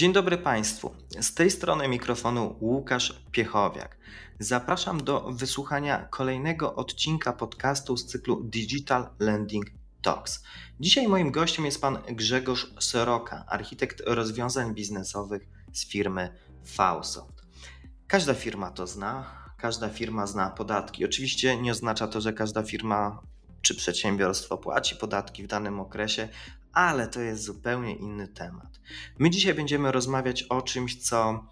[0.00, 0.94] Dzień dobry Państwu.
[1.20, 3.96] Z tej strony mikrofonu Łukasz Piechowiak.
[4.38, 9.66] Zapraszam do wysłuchania kolejnego odcinka podcastu z cyklu Digital Lending
[10.02, 10.42] Talks.
[10.80, 17.42] Dzisiaj moim gościem jest pan Grzegorz Soroka, architekt rozwiązań biznesowych z firmy Fausoft.
[18.06, 19.24] Każda firma to zna,
[19.58, 21.04] każda firma zna podatki.
[21.04, 23.22] Oczywiście nie oznacza to, że każda firma
[23.62, 26.28] czy przedsiębiorstwo płaci podatki w danym okresie,
[26.72, 28.80] ale to jest zupełnie inny temat.
[29.18, 31.46] My dzisiaj będziemy rozmawiać o czymś, co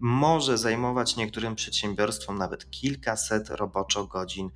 [0.00, 4.50] może zajmować niektórym przedsiębiorstwom nawet kilkaset roboczo godzin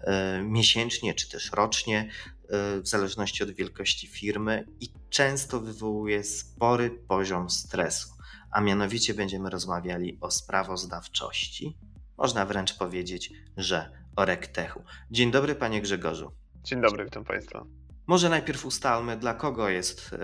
[0.00, 2.10] e, miesięcznie czy też rocznie,
[2.48, 8.08] e, w zależności od wielkości firmy i często wywołuje spory poziom stresu.
[8.50, 11.78] A mianowicie będziemy rozmawiali o sprawozdawczości.
[12.18, 14.82] Można wręcz powiedzieć, że o rektechu.
[15.10, 16.32] Dzień dobry, panie Grzegorzu.
[16.62, 17.83] Dzień dobry, witam państwa.
[18.06, 20.18] Może najpierw ustalmy, dla kogo jest e,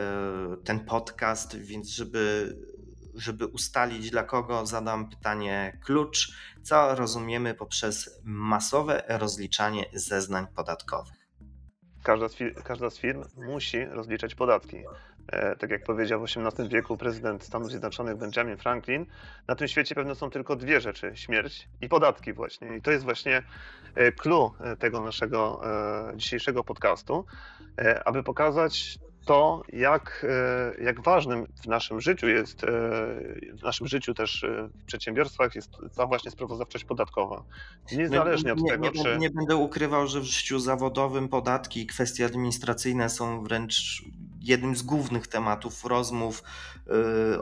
[0.64, 2.56] ten podcast, więc żeby,
[3.14, 6.32] żeby ustalić, dla kogo zadam pytanie klucz,
[6.62, 11.20] co rozumiemy poprzez masowe rozliczanie zeznań podatkowych.
[12.02, 14.76] Każda z, każda z firm musi rozliczać podatki.
[15.28, 19.06] E, tak jak powiedział w XVIII wieku prezydent Stanów Zjednoczonych Benjamin Franklin,
[19.48, 22.76] na tym świecie pewne są tylko dwie rzeczy: śmierć i podatki, właśnie.
[22.76, 23.42] I to jest właśnie
[23.94, 25.62] e, clue tego naszego
[26.16, 27.24] dzisiejszego podcastu.
[27.78, 30.26] E, aby pokazać to, jak,
[30.78, 32.68] e, jak ważnym w naszym życiu jest, e,
[33.52, 34.46] w naszym życiu też
[34.82, 37.44] w przedsiębiorstwach jest ta właśnie sprawozdawczość podatkowa.
[37.92, 39.18] Niezależnie od nie, tego, nie, czy...
[39.18, 44.02] Nie będę ukrywał, że w życiu zawodowym podatki i kwestie administracyjne są wręcz
[44.40, 46.42] jednym z głównych tematów rozmów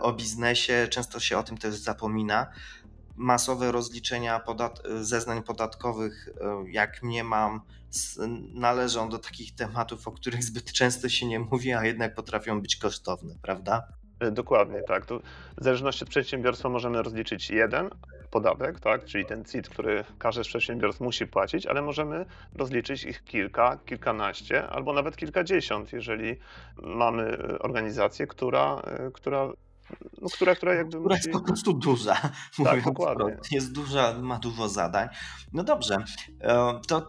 [0.00, 0.88] o biznesie.
[0.90, 2.46] Często się o tym też zapomina
[3.16, 6.28] masowe rozliczenia podat zeznań podatkowych,
[6.66, 7.60] jak nie mam,
[8.54, 12.76] należą do takich tematów, o których zbyt często się nie mówi, a jednak potrafią być
[12.76, 13.88] kosztowne, prawda?
[14.32, 15.06] Dokładnie, tak.
[15.06, 15.22] Tu
[15.60, 17.90] w zależności od przedsiębiorstwa możemy rozliczyć jeden
[18.30, 23.24] podatek, tak, czyli ten CIT, który każde z przedsiębiorstw musi płacić, ale możemy rozliczyć ich
[23.24, 26.36] kilka, kilkanaście albo nawet kilkadziesiąt, jeżeli
[26.82, 29.52] mamy organizację, która, e, która
[30.22, 32.16] no, która, która jakby która jest po prostu duża.
[32.64, 33.36] Tak, dokładnie.
[33.50, 35.08] Jest duża, ma dużo zadań.
[35.52, 36.04] No dobrze,
[36.40, 37.02] e, to e,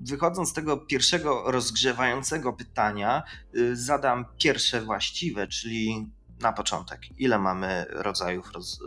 [0.00, 3.22] wychodząc z tego pierwszego rozgrzewającego pytania,
[3.54, 6.10] e, zadam pierwsze właściwe, czyli
[6.40, 8.80] na początek, ile mamy rodzajów roz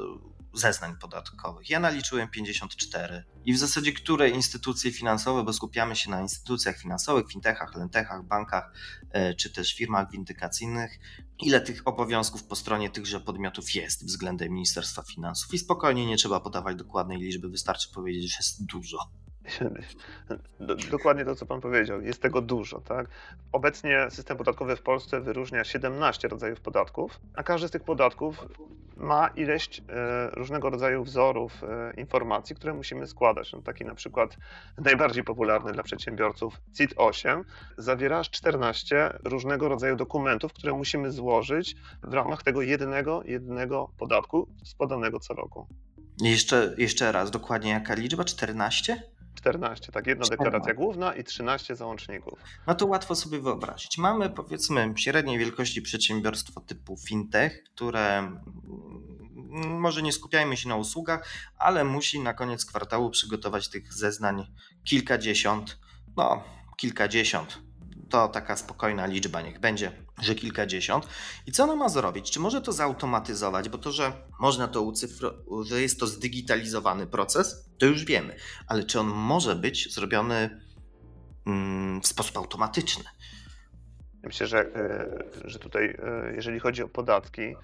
[0.58, 1.70] zeznań podatkowych.
[1.70, 3.24] Ja naliczyłem 54.
[3.46, 8.72] I w zasadzie które instytucje finansowe, bo skupiamy się na instytucjach finansowych, fintechach, lentechach, bankach,
[9.12, 11.00] e, czy też firmach windykacyjnych,
[11.40, 15.54] ile tych obowiązków po stronie tychże podmiotów jest względem Ministerstwa Finansów.
[15.54, 18.98] I spokojnie nie trzeba podawać dokładnej liczby, wystarczy powiedzieć, że jest dużo.
[20.92, 22.02] Dokładnie to, co Pan powiedział.
[22.02, 22.82] Jest tego dużo.
[22.82, 23.08] Tak?
[23.52, 28.46] Obecnie system podatkowy w Polsce wyróżnia 17 rodzajów podatków, a każdy z tych podatków
[29.00, 33.54] ma ileś e, różnego rodzaju wzorów e, informacji, które musimy składać.
[33.54, 34.38] No, taki na przykład
[34.78, 37.44] najbardziej popularny dla przedsiębiorców CIT-8
[37.78, 45.20] zawiera 14 różnego rodzaju dokumentów, które musimy złożyć w ramach tego jednego, jednego podatku składanego
[45.20, 45.68] co roku.
[46.22, 48.24] Jeszcze, jeszcze raz, dokładnie jaka liczba?
[48.24, 49.04] 14?
[49.38, 50.44] 14, tak, jedna 14.
[50.44, 52.40] deklaracja główna i 13 załączników.
[52.68, 53.98] No to łatwo sobie wyobrazić.
[53.98, 61.28] Mamy powiedzmy średniej wielkości przedsiębiorstwo typu fintech, które mm, może nie skupiajmy się na usługach,
[61.58, 64.48] ale musi na koniec kwartału przygotować tych zeznań
[64.84, 65.80] kilkadziesiąt,
[66.18, 66.44] no
[66.78, 67.67] kilkadziesiąt,
[68.10, 69.92] to taka spokojna liczba, niech będzie,
[70.22, 71.08] że kilkadziesiąt.
[71.46, 72.32] I co ona ma zrobić?
[72.32, 73.70] Czy może to zautomatyzować?
[73.70, 78.36] Bo to, że można to ucyfrować, że jest to zdigitalizowany proces, to już wiemy,
[78.68, 80.62] ale czy on może być zrobiony
[81.46, 83.04] mm, w sposób automatyczny?
[84.24, 87.56] Myślę, że, e, że tutaj, e, jeżeli chodzi o podatki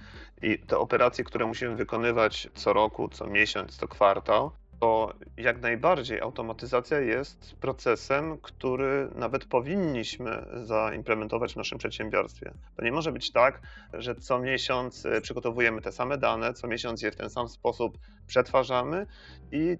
[0.41, 4.51] i te operacje, które musimy wykonywać co roku, co miesiąc, co kwartał,
[4.83, 12.53] to jak najbardziej automatyzacja jest procesem, który nawet powinniśmy zaimplementować w naszym przedsiębiorstwie.
[12.75, 13.61] To nie może być tak,
[13.93, 17.97] że co miesiąc e, przygotowujemy te same dane, co miesiąc je w ten sam sposób
[18.27, 19.05] przetwarzamy
[19.51, 19.77] i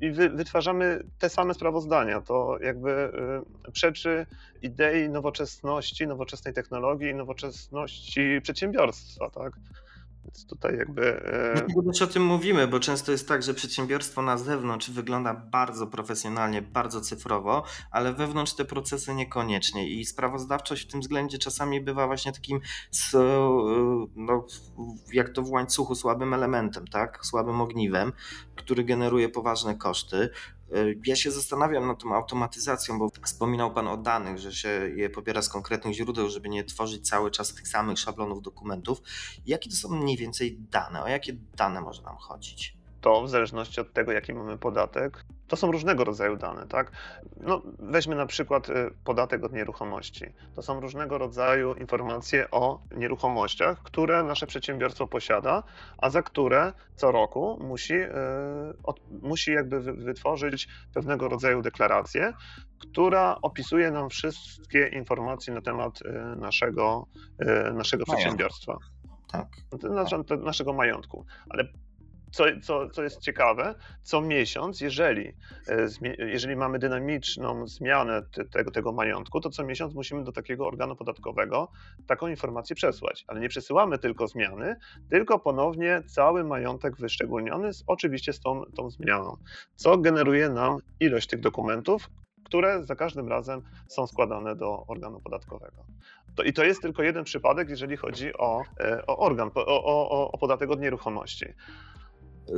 [0.00, 2.20] i wytwarzamy te same sprawozdania.
[2.20, 2.90] To jakby
[3.66, 4.26] e, przeczy
[4.62, 9.52] idei nowoczesności, nowoczesnej technologii i nowoczesności przedsiębiorstwa, tak?
[10.28, 11.20] Więc tutaj jakby.
[11.54, 15.86] Dlatego też o tym mówimy, bo często jest tak, że przedsiębiorstwo na zewnątrz wygląda bardzo
[15.86, 19.88] profesjonalnie, bardzo cyfrowo, ale wewnątrz te procesy niekoniecznie.
[19.88, 22.60] I sprawozdawczość w tym względzie czasami bywa właśnie takim,
[24.16, 24.46] no,
[25.12, 27.26] jak to w łańcuchu, słabym elementem, tak?
[27.26, 28.12] Słabym ogniwem,
[28.56, 30.30] który generuje poważne koszty.
[31.06, 35.42] Ja się zastanawiam nad tą automatyzacją, bo wspominał Pan o danych, że się je pobiera
[35.42, 39.02] z konkretnych źródeł, żeby nie tworzyć cały czas tych samych szablonów dokumentów.
[39.46, 41.02] Jakie to są mniej więcej dane?
[41.02, 42.77] O jakie dane może nam chodzić?
[43.00, 46.92] To w zależności od tego, jaki mamy podatek, to są różnego rodzaju dane, tak?
[47.40, 50.24] No, weźmy na przykład y, podatek od nieruchomości.
[50.54, 55.62] To są różnego rodzaju informacje o nieruchomościach, które nasze przedsiębiorstwo posiada,
[55.98, 58.08] a za które co roku musi, y,
[59.22, 62.32] musi jakby wytworzyć pewnego rodzaju deklarację,
[62.78, 67.06] która opisuje nam wszystkie informacje na temat y, naszego,
[67.74, 68.76] naszego przedsiębiorstwa.
[69.32, 69.48] Tak.
[70.44, 71.26] Naszego majątku.
[71.50, 71.64] Ale
[72.30, 75.28] co, co, co jest ciekawe, co miesiąc, jeżeli,
[75.68, 75.86] e,
[76.18, 78.22] jeżeli mamy dynamiczną zmianę
[78.52, 81.68] tego, tego majątku, to co miesiąc musimy do takiego organu podatkowego
[82.06, 83.24] taką informację przesłać.
[83.28, 84.76] Ale nie przesyłamy tylko zmiany,
[85.10, 89.36] tylko ponownie cały majątek wyszczególniony, z, oczywiście z tą, tą zmianą,
[89.74, 92.10] co generuje nam ilość tych dokumentów,
[92.44, 95.84] które za każdym razem są składane do organu podatkowego.
[96.36, 100.30] To, I to jest tylko jeden przypadek, jeżeli chodzi o, e, o organ, o, o,
[100.32, 101.46] o podatek od nieruchomości.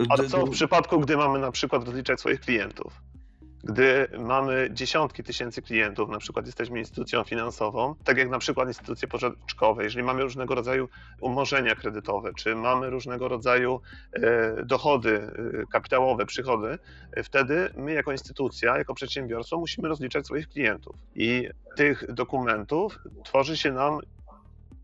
[0.09, 3.03] A co w przypadku, gdy mamy na przykład rozliczać swoich klientów?
[3.65, 9.09] Gdy mamy dziesiątki tysięcy klientów, na przykład jesteśmy instytucją finansową, tak jak na przykład instytucje
[9.09, 10.89] pożyczkowe, jeżeli mamy różnego rodzaju
[11.21, 13.81] umorzenia kredytowe, czy mamy różnego rodzaju
[14.13, 15.33] e, dochody
[15.63, 16.79] e, kapitałowe, przychody,
[17.13, 20.97] e, wtedy my jako instytucja, jako przedsiębiorstwo musimy rozliczać swoich klientów.
[21.15, 23.99] I tych dokumentów tworzy się nam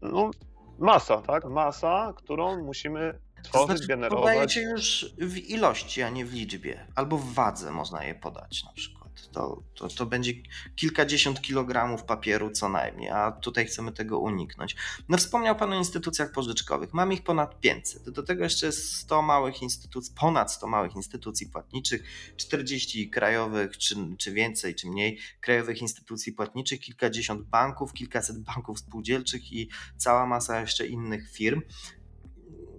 [0.02, 0.30] no,
[0.78, 1.44] masa, tak?
[1.44, 4.22] Masa, którą musimy tworzyć, to znaczy, generować.
[4.22, 6.86] Podajecie już w ilości, a nie w liczbie.
[6.94, 9.06] Albo w wadze można je podać na przykład.
[9.32, 10.32] To, to, to będzie
[10.76, 14.76] kilkadziesiąt kilogramów papieru co najmniej, a tutaj chcemy tego uniknąć.
[15.08, 16.94] No wspomniał Pan o instytucjach pożyczkowych.
[16.94, 18.10] Mamy ich ponad 500.
[18.10, 22.02] Do tego jeszcze 100 małych instytucji, ponad 100 małych instytucji płatniczych,
[22.36, 29.52] 40 krajowych, czy, czy więcej, czy mniej, krajowych instytucji płatniczych, kilkadziesiąt banków, kilkaset banków spółdzielczych
[29.52, 31.60] i cała masa jeszcze innych firm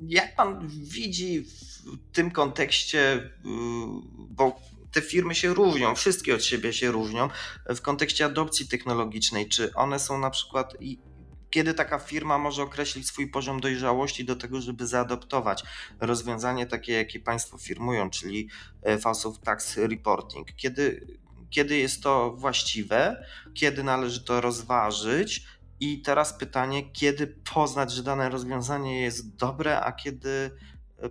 [0.01, 3.29] jak pan widzi w tym kontekście, y,
[4.17, 4.61] bo
[4.91, 7.29] te firmy się różnią, wszystkie od siebie się różnią,
[7.69, 10.73] w kontekście adopcji technologicznej, czy one są na przykład
[11.49, 15.63] kiedy taka firma może określić swój poziom dojrzałości do tego, żeby zaadoptować
[15.99, 18.49] rozwiązanie takie, jakie Państwo firmują, czyli
[18.83, 20.47] e, False of Tax Reporting?
[20.55, 21.07] Kiedy,
[21.49, 25.45] kiedy jest to właściwe, kiedy należy to rozważyć,
[25.79, 30.51] i teraz pytanie, kiedy poznać, że dane rozwiązanie jest dobre, a kiedy,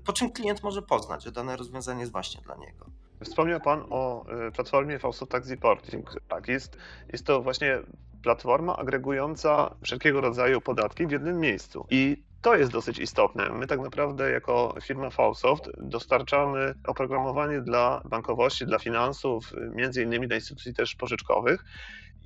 [0.05, 2.87] po czym klient może poznać, że dane rozwiązanie jest właśnie dla niego?
[3.25, 6.21] Wspomniał Pan o y, platformie Fausto Tax Reporting.
[6.29, 6.77] Tak, jest,
[7.13, 7.79] jest to właśnie
[8.23, 11.87] platforma agregująca wszelkiego rodzaju podatki w jednym miejscu.
[11.91, 13.51] I to jest dosyć istotne.
[13.51, 20.37] My tak naprawdę jako firma Falsoft dostarczamy oprogramowanie dla bankowości, dla finansów, między innymi dla
[20.37, 21.65] instytucji też pożyczkowych.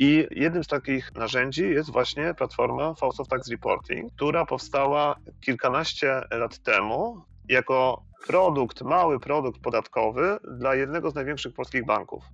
[0.03, 6.23] I jednym z takich narzędzi jest właśnie platforma False of Tax Reporting, która powstała kilkanaście
[6.31, 12.25] lat temu jako produkt, mały produkt podatkowy dla jednego z największych polskich banków.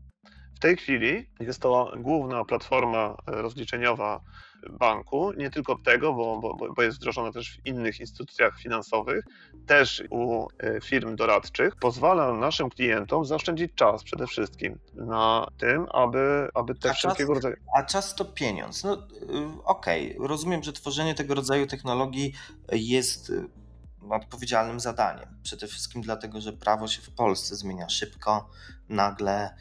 [0.57, 4.21] W tej chwili jest to główna platforma rozliczeniowa
[4.71, 9.25] banku, nie tylko tego, bo, bo, bo jest wdrożona też w innych instytucjach finansowych,
[9.67, 16.49] też u e, firm doradczych, pozwala naszym klientom zaoszczędzić czas przede wszystkim na tym, aby,
[16.55, 17.57] aby te a wszelkiego czas, rodzaju.
[17.77, 18.85] A czas to pieniądz.
[18.85, 18.99] No y,
[19.65, 20.29] okej, okay.
[20.29, 22.33] rozumiem, że tworzenie tego rodzaju technologii
[22.73, 23.33] jest
[24.11, 25.29] odpowiedzialnym zadaniem.
[25.43, 28.49] Przede wszystkim dlatego, że prawo się w Polsce zmienia szybko,
[28.89, 29.55] nagle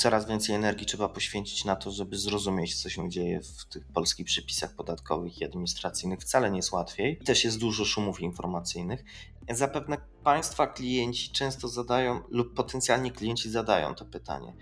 [0.00, 4.26] coraz więcej energii trzeba poświęcić na to, żeby zrozumieć, co się dzieje w tych polskich
[4.26, 6.20] przepisach podatkowych i administracyjnych.
[6.20, 7.18] Wcale nie jest łatwiej.
[7.18, 9.04] Też jest dużo szumów informacyjnych.
[9.50, 14.56] Zapewne Państwa klienci często zadają, lub potencjalni klienci zadają to pytanie.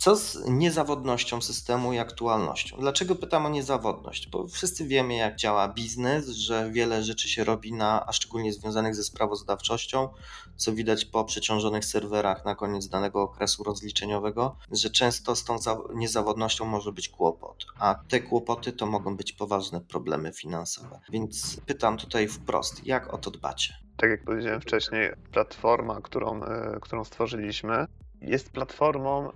[0.00, 2.76] Co z niezawodnością systemu i aktualnością?
[2.80, 4.28] Dlaczego pytam o niezawodność?
[4.28, 8.94] Bo wszyscy wiemy, jak działa biznes, że wiele rzeczy się robi na, a szczególnie związanych
[8.94, 10.08] ze sprawozdawczością,
[10.56, 15.56] co widać po przeciążonych serwerach na koniec danego okresu rozliczeniowego, że często z tą
[15.94, 21.00] niezawodnością może być kłopot, a te kłopoty to mogą być poważne problemy finansowe.
[21.10, 23.74] Więc pytam tutaj wprost, jak o to dbacie?
[23.96, 27.86] Tak jak powiedziałem wcześniej, platforma, którą, e, którą stworzyliśmy,
[28.20, 29.30] jest platformą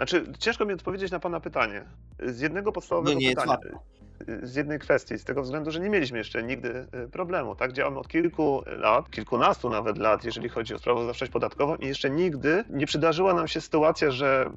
[0.00, 1.84] znaczy, ciężko mi odpowiedzieć na Pana pytanie.
[2.18, 3.58] Z jednego podstawowego nie, pytania.
[4.42, 7.56] Z jednej kwestii, z tego względu, że nie mieliśmy jeszcze nigdy y, problemu.
[7.56, 12.10] Tak, działamy od kilku lat, kilkunastu nawet lat, jeżeli chodzi o sprawozdawczość podatkową, i jeszcze
[12.10, 14.50] nigdy nie przydarzyła nam się sytuacja, że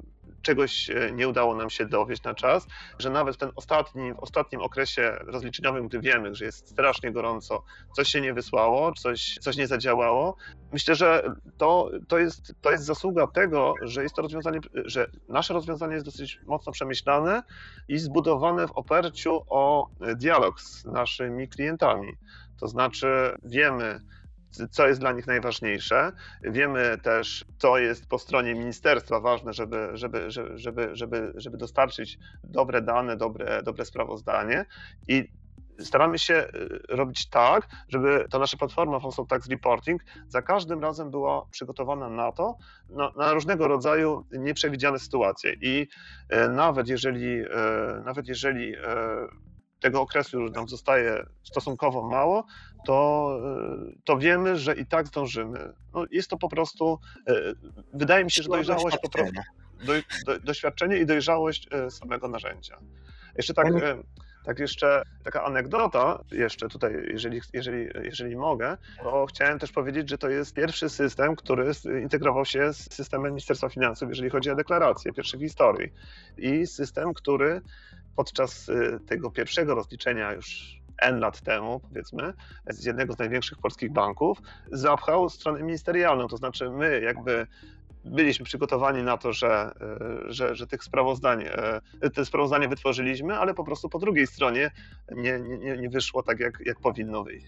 [0.44, 2.66] czegoś nie udało nam się dowieść na czas,
[2.98, 7.64] że nawet w ten ostatni, w ostatnim okresie rozliczeniowym, gdy wiemy, że jest strasznie gorąco,
[7.96, 10.36] coś się nie wysłało, coś, coś nie zadziałało,
[10.72, 15.54] myślę, że to, to, jest, to jest zasługa tego, że jest to rozwiązanie, że nasze
[15.54, 17.42] rozwiązanie jest dosyć mocno przemyślane
[17.88, 22.12] i zbudowane w oparciu o dialog z naszymi klientami.
[22.60, 24.00] To znaczy wiemy,
[24.70, 26.12] co jest dla nich najważniejsze.
[26.42, 32.82] Wiemy też, co jest po stronie ministerstwa ważne, żeby, żeby, żeby, żeby, żeby dostarczyć dobre
[32.82, 34.64] dane, dobre, dobre sprawozdanie.
[35.08, 35.28] I
[35.78, 41.10] staramy się y, robić tak, żeby ta nasza platforma Household Tax Reporting za każdym razem
[41.10, 42.56] była przygotowana na to,
[42.88, 45.54] na, na, różnego rodzaju nieprzewidziane sytuacje.
[45.60, 45.88] I
[46.32, 47.48] y, nawet jeżeli, y,
[48.04, 48.74] nawet jeżeli
[49.84, 52.46] tego okresu już nam zostaje stosunkowo mało,
[52.86, 53.38] to,
[54.04, 55.72] to wiemy, że i tak zdążymy.
[55.94, 56.98] No jest to po prostu,
[57.92, 59.40] wydaje mi się, że dojrzałość po prostu,
[59.86, 59.92] do,
[60.26, 62.78] do, doświadczenie i dojrzałość samego narzędzia.
[63.36, 63.66] Jeszcze tak,
[64.44, 70.18] tak jeszcze taka anegdota, jeszcze tutaj, jeżeli, jeżeli, jeżeli mogę, bo chciałem też powiedzieć, że
[70.18, 71.70] to jest pierwszy system, który
[72.02, 75.92] integrował się z systemem Ministerstwa Finansów, jeżeli chodzi o deklarację, pierwszy w historii.
[76.38, 77.60] I system, który
[78.16, 82.32] podczas y, tego pierwszego rozliczenia już N lat temu, powiedzmy,
[82.70, 84.38] z jednego z największych polskich banków,
[84.72, 86.28] zapchał stronę ministerialną.
[86.28, 87.46] To znaczy, my jakby
[88.04, 91.44] byliśmy przygotowani na to, że, e, że, że tych sprawozdań,
[92.00, 94.70] e, te sprawozdanie wytworzyliśmy, ale po prostu po drugiej stronie
[95.16, 97.46] nie, nie, nie wyszło tak, jak, jak powinno wyjść.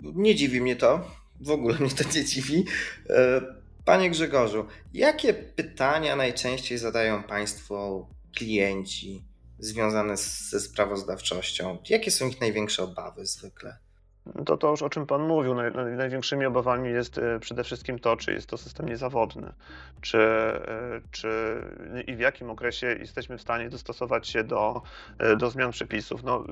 [0.00, 2.64] Nie dziwi mnie to, w ogóle mnie to nie dziwi.
[3.10, 3.40] E,
[3.84, 9.29] panie Grzegorzu, jakie pytania najczęściej zadają Państwo klienci
[9.60, 11.78] związane ze sprawozdawczością?
[11.88, 13.78] Jakie są ich największe obawy zwykle?
[14.46, 18.16] To, to już o czym Pan mówił, naj, największymi obawami jest e, przede wszystkim to,
[18.16, 19.52] czy jest to system niezawodny,
[20.00, 21.28] czy, e, czy
[22.06, 24.82] i w jakim okresie jesteśmy w stanie dostosować się do,
[25.18, 26.22] e, do zmian przepisów.
[26.22, 26.44] No,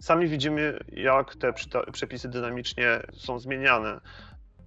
[0.00, 1.52] sami widzimy, jak te
[1.92, 4.00] przepisy dynamicznie są zmieniane.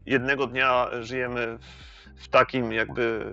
[0.05, 3.25] Jednego dnia żyjemy w, w takim jakby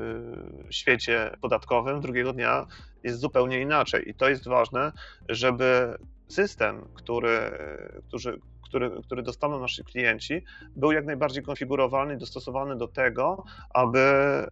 [0.70, 2.66] świecie podatkowym, drugiego dnia
[3.02, 4.08] jest zupełnie inaczej.
[4.10, 4.92] I to jest ważne,
[5.28, 5.96] żeby
[6.28, 7.50] system, który,
[8.08, 10.44] który, który, który dostaną nasi klienci,
[10.76, 14.00] był jak najbardziej konfigurowany dostosowany do tego, aby,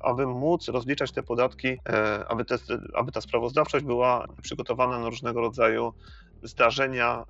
[0.00, 2.58] aby móc rozliczać te podatki, e, aby, te,
[2.94, 5.94] aby ta sprawozdawczość była przygotowana na różnego rodzaju
[6.42, 7.24] zdarzenia,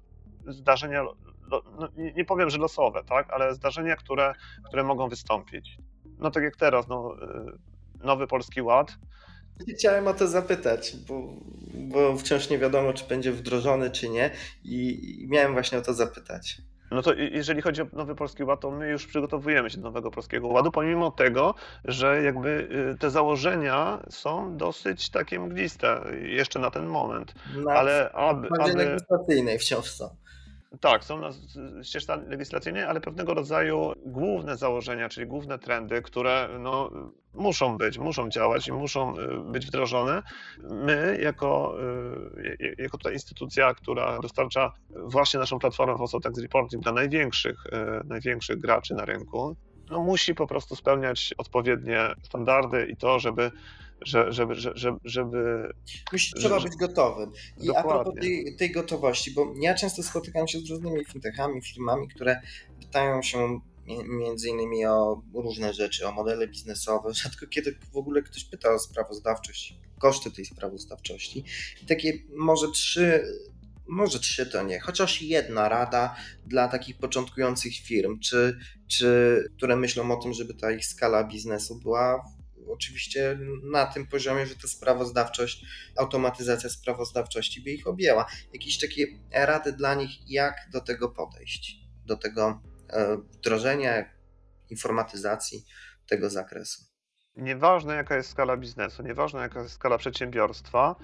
[0.46, 1.04] zdarzenia
[1.50, 4.32] no, nie powiem, że losowe, tak, ale zdarzenia, które,
[4.68, 5.76] które mogą wystąpić.
[6.20, 8.96] No tak jak teraz, no, e, nowy Polski Ład,
[9.68, 11.34] Chciałem o to zapytać, bo,
[11.74, 14.30] bo wciąż nie wiadomo, czy będzie wdrożony, czy nie,
[14.64, 16.62] i, miałem właśnie o to zapytać.
[16.90, 20.10] No to jeżeli chodzi o Nowy Polski Ład, to my już przygotowujemy się do Nowego
[20.10, 26.70] Polskiego Ładu, pomimo tego, że jakby y, te założenia są dosyć takie mgliste jeszcze na
[26.70, 27.34] ten moment.
[27.56, 28.48] Na ale aby...
[28.60, 28.74] aby...
[28.74, 30.16] legislacyjnej wciąż są.
[30.80, 31.30] Tak, są na
[31.82, 36.90] ścieżce legislacyjnej, ale pewnego rodzaju główne założenia, czyli główne trendy, które no,
[37.34, 40.22] muszą być, muszą działać i muszą y, być wdrożone.
[40.58, 41.76] My, jako,
[42.60, 47.70] y, jako ta instytucja, która dostarcza właśnie naszą platformę Fossil Tax Reporting dla największych, y,
[48.04, 49.56] największych graczy na rynku,
[49.90, 53.50] no, musi po prostu spełniać odpowiednie standardy i to, żeby
[54.04, 55.72] że, żeby, żeby, żeby...
[56.12, 57.32] Musi, trzeba być gotowym.
[57.60, 57.90] I Dokładnie.
[57.90, 62.40] a propos tej, tej gotowości, bo ja często spotykam się z różnymi fintechami, firmami, które
[62.80, 63.60] pytają się
[64.08, 67.14] między innymi o różne rzeczy, o modele biznesowe.
[67.22, 71.44] Rzadko kiedy w ogóle ktoś pyta o sprawozdawczość, koszty tej sprawozdawczości.
[71.82, 73.24] I takie może trzy,
[73.86, 76.16] może trzy to nie, chociaż jedna rada
[76.46, 81.80] dla takich początkujących firm, czy, czy które myślą o tym, żeby ta ich skala biznesu
[81.80, 82.24] była
[82.72, 85.64] oczywiście na tym poziomie, że ta sprawozdawczość,
[85.96, 88.26] automatyzacja sprawozdawczości by ich objęła.
[88.52, 94.04] Jakieś takie rady dla nich, jak do tego podejść, do tego e, wdrożenia
[94.70, 95.64] informatyzacji
[96.06, 96.84] tego zakresu.
[97.36, 100.96] Nieważne jaka jest skala biznesu, nieważne jaka jest skala przedsiębiorstwa,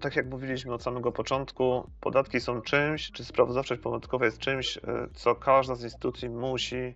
[0.00, 4.80] tak jak mówiliśmy od samego początku, podatki są czymś, czy sprawozdawczość podatkowa jest czymś, e,
[5.14, 6.94] co każda z instytucji musi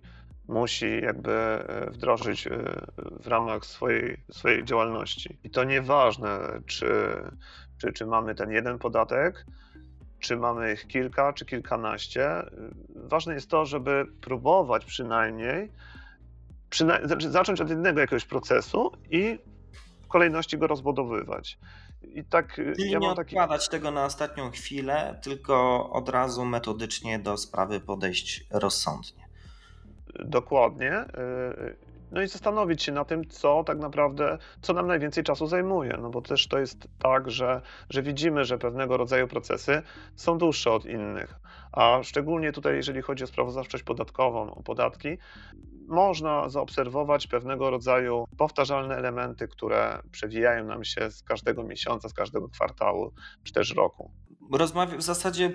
[0.49, 2.51] musi jakby e, wdrożyć e,
[3.19, 5.37] w ramach swojej, swojej działalności.
[5.43, 6.89] I to nieważne, czy,
[7.77, 9.45] czy, czy mamy ten jeden podatek,
[10.19, 12.29] czy mamy ich kilka, czy kilkanaście.
[12.95, 15.71] Ważne jest to, żeby próbować przynajmniej
[16.69, 19.39] przyna znaczy zacząć od jednego jakiegoś procesu i
[20.03, 21.57] w kolejności go rozbudowywać.
[22.01, 23.21] I tak, Czyli ja nie taki...
[23.21, 29.28] odkładać tego na ostatnią chwilę, tylko od razu metodycznie do sprawy podejść rozsądnie.
[30.15, 31.05] Dokładnie.
[31.59, 35.97] Y, no i zastanowić się na tym, co tak naprawdę, co nam najwięcej czasu zajmuje,
[36.01, 39.81] no bo też to jest tak, że, że widzimy, że pewnego rodzaju procesy
[40.15, 41.35] są dłuższe od innych,
[41.71, 45.17] a szczególnie tutaj, jeżeli chodzi o sprawozdawczość podatkową, o podatki,
[45.87, 52.49] można zaobserwować pewnego rodzaju powtarzalne elementy, które przewijają nam się z każdego miesiąca, z każdego
[52.49, 53.11] kwartału,
[53.43, 54.11] czy też roku
[54.57, 55.51] rozmawia, w zasadzie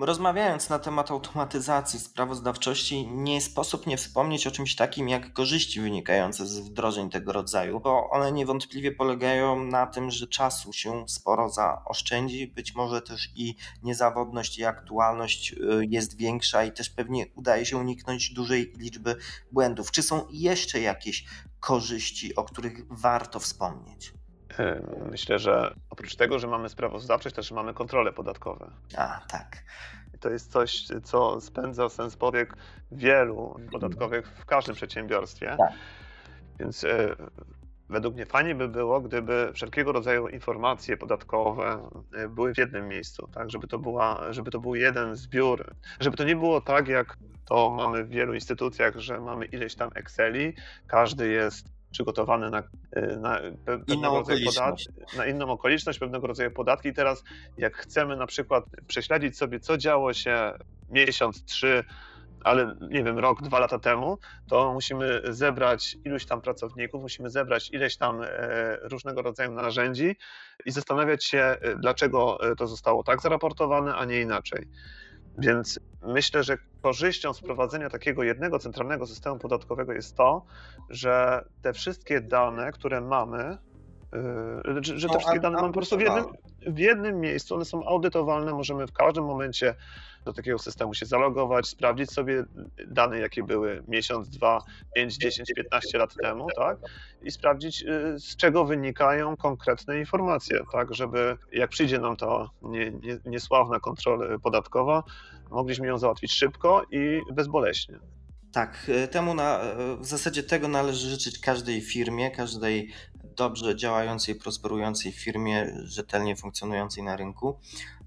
[0.00, 6.46] rozmawiając na temat automatyzacji sprawozdawczości, nie sposób nie wspomnieć o czymś takim jak korzyści wynikające
[6.46, 12.46] z wdrożeń tego rodzaju, bo one niewątpliwie polegają na tym, że czasu się sporo zaoszczędzi,
[12.46, 15.56] być może też i niezawodność i aktualność y,
[15.88, 19.16] jest większa i też pewnie udaje się uniknąć dużej liczby
[19.52, 19.90] błędów.
[19.90, 21.24] Czy są jeszcze jakieś
[21.60, 24.12] korzyści, o których warto wspomnieć?
[25.10, 28.70] Myślę, że oprócz tego, że mamy sprawozdawczość, też mamy kontrole podatkowe.
[28.96, 29.64] A, tak.
[30.20, 32.54] To jest coś, co spędza sens powiek
[32.92, 35.56] wielu podatkowych w każdym przedsiębiorstwie.
[35.58, 35.72] Tak.
[36.58, 37.16] Więc e,
[37.88, 43.28] według mnie fajnie by było, gdyby wszelkiego rodzaju informacje podatkowe e, były w jednym miejscu,
[43.34, 47.16] tak, żeby to, była, żeby to był jeden zbiór, żeby to nie było tak, jak
[47.44, 50.54] to mamy w wielu instytucjach, że mamy ileś tam Exceli,
[50.86, 52.62] każdy jest przygotowany na,
[52.96, 53.40] y, na
[53.86, 54.88] inną okoliczność.
[55.16, 56.88] na inną okoliczność, pewnego rodzaju podatki.
[56.88, 57.24] I teraz,
[57.58, 60.52] jak chcemy na przykład prześledzić sobie, co działo się
[60.90, 61.84] miesiąc, trzy,
[62.44, 64.18] ale nie wiem, rok, dwa lata temu,
[64.48, 68.28] to musimy zebrać iluś tam pracowników, musimy zebrać ileś tam e,
[68.82, 70.16] różnego rodzaju narzędzi
[70.64, 74.66] i zastanawiać się, e, dlaczego e, to zostało tak zaraportowane, a nie inaczej.
[75.38, 80.44] Więc myślę, że korzyścią z prowadzenia takiego jednego centralnego systemu podatkowego jest to,
[80.90, 83.58] że te wszystkie dane, które mamy,
[84.12, 86.24] yy, że te no, wszystkie dane mamy po prostu w jednym,
[86.66, 89.74] w jednym miejscu, one są audytowalne, możemy w każdym momencie
[90.24, 92.44] do takiego systemu się zalogować, sprawdzić sobie
[92.86, 94.62] dane, jakie były miesiąc, dwa,
[94.94, 96.78] pięć, dziesięć, piętnaście lat temu, tak?
[97.22, 100.94] I sprawdzić, y, z czego wynikają konkretne informacje, tak?
[100.94, 105.02] Żeby jak przyjdzie nam to nie, nie, niesławna kontrola podatkowa,
[105.50, 107.98] mogliśmy ją załatwić szybko i bezboleśnie.
[108.52, 112.92] Tak, y, temu na, y, w zasadzie tego należy życzyć każdej firmie, każdej
[113.38, 117.58] dobrze działającej, prosperującej firmie, rzetelnie funkcjonującej na rynku.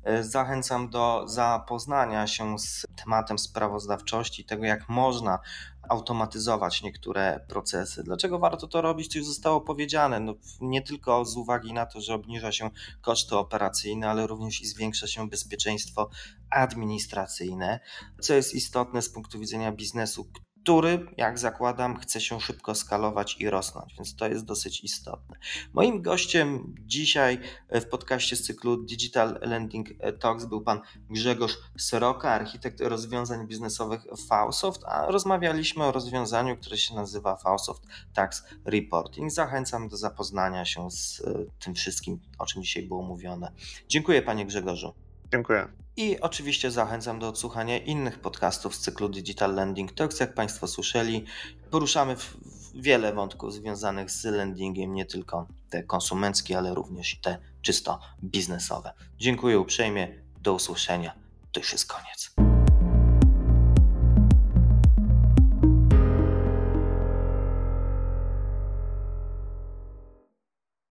[0.04, 5.40] E, zachęcam do zapoznania się z tematem sprawozdawczości, tego jak można
[5.90, 8.04] automatyzować niektóre procesy.
[8.04, 9.14] Dlaczego warto to robić?
[9.14, 10.20] To już zostało powiedziane.
[10.20, 12.70] No, nie tylko z uwagi na to, że obniża się
[13.02, 16.10] koszty operacyjne, ale również i zwiększa się bezpieczeństwo
[16.50, 17.80] administracyjne,
[18.22, 20.28] co jest istotne z punktu widzenia biznesu,
[20.64, 25.36] który, jak zakładam, chce się szybko skalować i rosnąć, więc to jest dosyć istotne.
[25.74, 29.88] Moim gościem dzisiaj w podcaście z cyklu Digital Lending
[30.20, 36.96] Talks był pan Grzegorz Soroka, architekt rozwiązań biznesowych Fausoft, a rozmawialiśmy o rozwiązaniu, które się
[36.96, 39.32] nazywa Fausoft Tax Reporting.
[39.32, 41.24] Zachęcam do zapoznania się z
[41.60, 43.52] tym wszystkim, o czym dzisiaj było mówione.
[43.88, 44.94] Dziękuję panie Grzegorzu.
[45.32, 45.68] Dziękuję.
[45.98, 50.20] I oczywiście zachęcam do odsłuchania innych podcastów z cyklu Digital Landing Talks.
[50.20, 51.26] Jak Państwo słyszeli,
[51.70, 52.16] poruszamy
[52.76, 58.94] wiele wątków związanych z lendingiem, nie tylko te konsumenckie, ale również te czysto biznesowe.
[59.18, 60.08] Dziękuję uprzejmie,
[60.42, 61.14] do usłyszenia.
[61.52, 62.21] To już jest koniec.